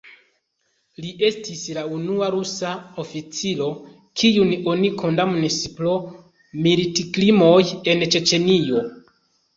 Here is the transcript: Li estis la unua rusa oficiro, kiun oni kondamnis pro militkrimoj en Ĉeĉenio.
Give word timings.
Li 1.03 1.09
estis 1.27 1.65
la 1.77 1.81
unua 1.97 2.29
rusa 2.35 2.71
oficiro, 3.03 3.67
kiun 4.21 4.55
oni 4.73 4.89
kondamnis 5.03 5.59
pro 5.77 5.93
militkrimoj 6.67 7.63
en 7.95 8.03
Ĉeĉenio. 8.17 8.83